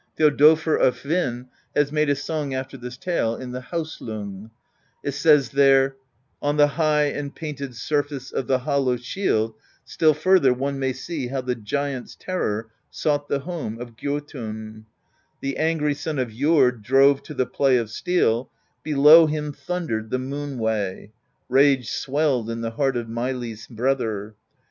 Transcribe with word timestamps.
Thjodolfr 0.17 0.79
of 0.81 1.03
Hvin 1.03 1.45
has 1.75 1.91
made 1.91 2.09
a 2.09 2.15
song 2.15 2.55
after 2.55 2.75
this 2.75 2.97
tale 2.97 3.35
in 3.35 3.51
the 3.51 3.61
Haustlong, 3.61 4.49
[It 5.03 5.11
says 5.11 5.49
there: 5.49 5.95
On 6.41 6.57
the 6.57 6.69
high 6.69 7.03
and 7.03 7.35
painted 7.35 7.75
surface 7.75 8.31
Of 8.31 8.47
the 8.47 8.57
hollow 8.57 8.97
shield, 8.97 9.53
still 9.85 10.15
further 10.15 10.55
One 10.55 10.79
may 10.79 10.91
see 10.91 11.27
how 11.27 11.41
the 11.41 11.53
Giant's 11.53 12.15
Terror 12.15 12.71
Sought 12.89 13.27
the 13.27 13.41
home 13.41 13.79
of 13.79 13.95
Grjotiin; 13.95 14.85
The 15.39 15.57
angry 15.57 15.93
son 15.93 16.17
of 16.17 16.31
Jord 16.33 16.81
drove 16.81 17.21
To 17.21 17.35
the 17.35 17.45
play 17.45 17.77
of 17.77 17.91
steel; 17.91 18.49
below 18.81 19.27
him 19.27 19.53
Thundered 19.53 20.09
the 20.09 20.17
moon 20.17 20.57
way; 20.57 21.11
rage 21.47 21.91
swelled 21.91 22.49
In 22.49 22.61
the 22.61 22.71
heart 22.71 22.97
of 22.97 23.05
Meili's 23.05 23.67
Brother. 23.67 24.33